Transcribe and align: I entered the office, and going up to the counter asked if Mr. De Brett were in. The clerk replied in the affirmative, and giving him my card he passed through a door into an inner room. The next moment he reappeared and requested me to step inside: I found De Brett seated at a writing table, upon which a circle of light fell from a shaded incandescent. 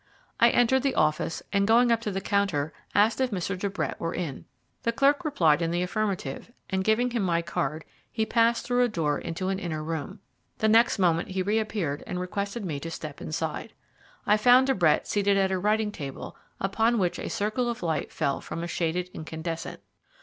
I 0.39 0.49
entered 0.49 0.81
the 0.81 0.95
office, 0.95 1.43
and 1.53 1.67
going 1.67 1.91
up 1.91 2.01
to 2.01 2.09
the 2.09 2.21
counter 2.21 2.73
asked 2.95 3.21
if 3.21 3.29
Mr. 3.29 3.55
De 3.55 3.69
Brett 3.69 3.99
were 3.99 4.15
in. 4.15 4.45
The 4.81 4.91
clerk 4.91 5.23
replied 5.23 5.61
in 5.61 5.69
the 5.69 5.83
affirmative, 5.83 6.51
and 6.71 6.83
giving 6.83 7.11
him 7.11 7.21
my 7.21 7.43
card 7.43 7.85
he 8.11 8.25
passed 8.25 8.65
through 8.65 8.81
a 8.81 8.87
door 8.87 9.19
into 9.19 9.49
an 9.49 9.59
inner 9.59 9.83
room. 9.83 10.19
The 10.57 10.67
next 10.69 10.97
moment 10.97 11.27
he 11.29 11.43
reappeared 11.43 12.03
and 12.07 12.19
requested 12.19 12.65
me 12.65 12.79
to 12.79 12.89
step 12.89 13.21
inside: 13.21 13.73
I 14.25 14.37
found 14.37 14.65
De 14.65 14.73
Brett 14.73 15.07
seated 15.07 15.37
at 15.37 15.51
a 15.51 15.59
writing 15.59 15.91
table, 15.91 16.35
upon 16.59 16.97
which 16.97 17.19
a 17.19 17.29
circle 17.29 17.69
of 17.69 17.83
light 17.83 18.11
fell 18.11 18.41
from 18.41 18.63
a 18.63 18.67
shaded 18.67 19.07
incandescent. 19.13 19.81